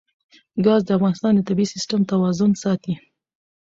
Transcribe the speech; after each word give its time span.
ګاز 0.65 0.81
د 0.85 0.89
افغانستان 0.97 1.31
د 1.35 1.39
طبعي 1.47 1.67
سیسټم 1.73 2.01
توازن 2.11 2.51
ساتي. 2.63 2.93